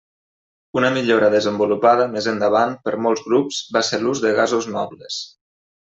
[0.79, 5.25] Una millora desenvolupada més endavant per molts grups, va ser l'ús de gasos nobles.